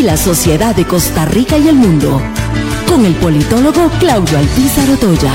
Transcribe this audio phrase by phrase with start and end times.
[0.00, 2.22] y la sociedad de Costa Rica y el mundo.
[2.88, 5.32] Con el politólogo Claudio Alpizar Otoya.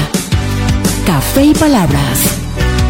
[1.05, 2.19] Café y Palabras.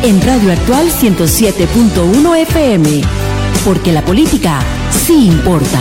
[0.02, 3.02] En Radio Actual 107.1 FM.
[3.66, 4.62] Porque la política
[5.06, 5.80] sí importa.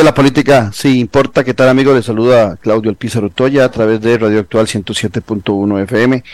[0.00, 1.44] Porque la política sí importa.
[1.44, 1.92] ¿Qué tal, amigo?
[1.92, 6.24] Le saluda Claudio Alpizar Otoya a través de Radio Actual 107.1 FM,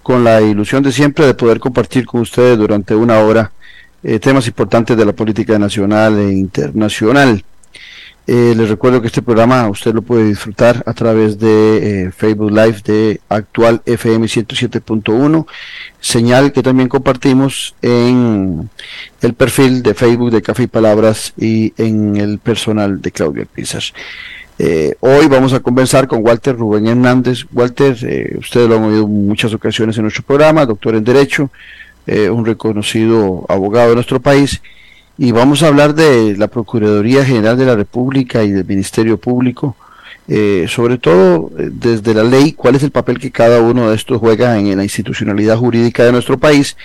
[0.00, 3.50] con la ilusión de siempre de poder compartir con ustedes durante una hora
[4.04, 7.42] eh, temas importantes de la política nacional e internacional.
[8.28, 12.50] Eh, les recuerdo que este programa usted lo puede disfrutar a través de eh, Facebook
[12.50, 15.46] Live de Actual FM 107.1,
[16.00, 18.68] señal que también compartimos en
[19.22, 23.84] el perfil de Facebook de Café y Palabras y en el personal de Claudia Pizar.
[24.58, 27.44] Eh, hoy vamos a conversar con Walter Rubén Hernández.
[27.52, 27.92] Walter,
[28.40, 31.50] ustedes lo han oído en muchas ocasiones en nuestro programa, doctor en Derecho,
[32.08, 34.60] un reconocido abogado de nuestro país
[35.18, 39.76] y vamos a hablar de la Procuraduría General de la República y del Ministerio Público,
[40.28, 43.96] eh, sobre todo eh, desde la ley, cuál es el papel que cada uno de
[43.96, 46.76] estos juega en la institucionalidad jurídica de nuestro país,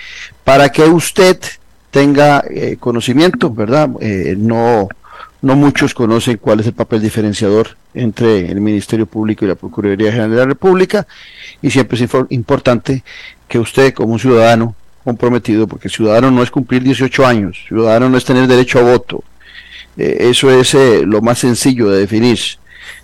[0.44, 1.38] para que usted
[1.90, 3.90] tenga eh, conocimiento, ¿verdad?
[4.38, 4.88] no,
[5.42, 10.10] no muchos conocen cuál es el papel diferenciador entre el Ministerio Público y la Procuraduría
[10.10, 11.06] General de la República,
[11.60, 13.04] y siempre es importante
[13.46, 18.24] que usted como ciudadano comprometido, porque ciudadano no es cumplir 18 años, ciudadano no es
[18.24, 19.24] tener derecho a voto.
[19.96, 22.38] Eh, eso es eh, lo más sencillo de definir.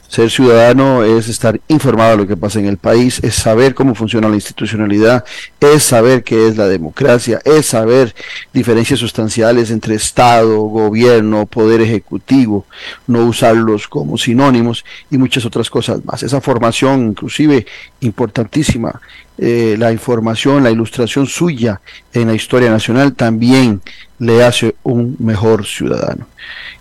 [0.08, 3.94] Ser ciudadano es estar informado de lo que pasa en el país, es saber cómo
[3.94, 5.22] funciona la institucionalidad,
[5.60, 8.14] es saber qué es la democracia, es saber
[8.54, 12.64] diferencias sustanciales entre Estado, gobierno, poder ejecutivo,
[13.06, 16.22] no usarlos como sinónimos y muchas otras cosas más.
[16.22, 17.66] Esa formación inclusive
[18.00, 19.02] importantísima,
[19.36, 21.82] eh, la información, la ilustración suya
[22.14, 23.82] en la historia nacional también
[24.18, 26.26] le hace un mejor ciudadano.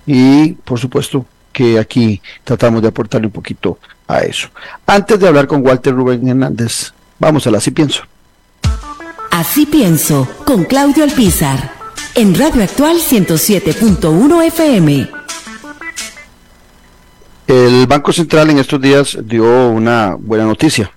[0.05, 1.25] Y por supuesto,
[1.57, 4.47] que aquí tratamos de aportarle un poquito a eso.
[4.85, 8.03] Antes de hablar con Walter Rubén Hernández, vamos a la Así Pienso.
[9.31, 11.71] Así Pienso, con Claudio Alpizar,
[12.13, 15.09] en Radio Actual 107.1 FM.
[17.47, 20.91] El Banco Central en estos días dio una buena noticia.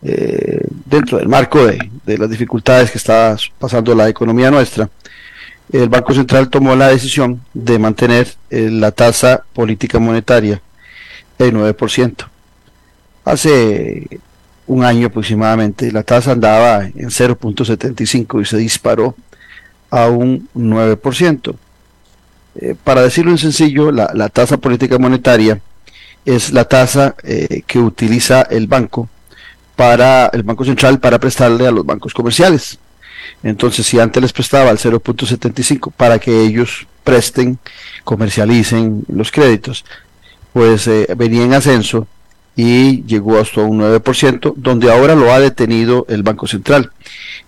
[0.00, 4.88] Eh, dentro del marco de, de, las dificultades que está pasando la economía nuestra,
[5.72, 10.62] el Banco Central tomó la decisión de mantener eh, la tasa política monetaria
[11.38, 12.26] en 9%.
[13.24, 14.20] Hace
[14.66, 19.14] un año aproximadamente la tasa andaba en 0.75 y se disparó
[19.90, 21.54] a un 9%.
[22.60, 25.60] Eh, para decirlo en sencillo, la, tasa política monetaria
[26.24, 29.08] es la tasa eh, que utiliza el banco
[29.76, 32.78] para el Banco Central para prestarle a los bancos comerciales.
[33.42, 37.58] Entonces, si antes les prestaba al 0.75 para que ellos presten,
[38.04, 39.84] comercialicen los créditos,
[40.52, 42.06] pues eh, venía en ascenso
[42.56, 46.90] y llegó hasta un 9%, donde ahora lo ha detenido el Banco Central.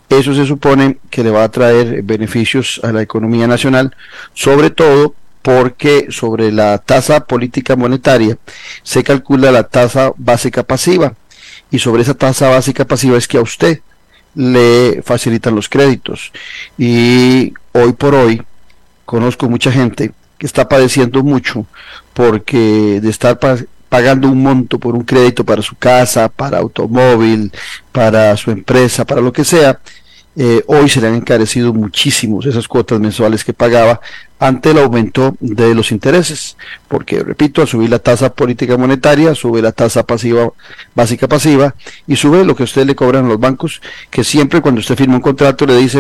[0.08, 3.94] Eso se supone que le va a traer beneficios a la economía nacional,
[4.34, 8.38] sobre todo porque sobre la tasa política monetaria
[8.82, 11.14] se calcula la tasa básica pasiva
[11.70, 13.80] y sobre esa tasa básica pasiva es que a usted
[14.34, 16.32] le facilitan los créditos.
[16.78, 18.42] Y hoy por hoy
[19.04, 21.66] conozco mucha gente que está padeciendo mucho
[22.14, 23.38] porque de estar
[23.88, 27.52] pagando un monto por un crédito para su casa, para automóvil,
[27.92, 29.80] para su empresa, para lo que sea,
[30.36, 34.00] eh, hoy se le han encarecido muchísimo esas cuotas mensuales que pagaba
[34.38, 36.56] ante el aumento de los intereses,
[36.88, 40.50] porque repito, al subir la tasa política monetaria, sube la tasa pasiva,
[40.94, 41.74] básica pasiva,
[42.06, 45.16] y sube lo que usted le cobran a los bancos, que siempre cuando usted firma
[45.16, 45.98] un contrato le dicen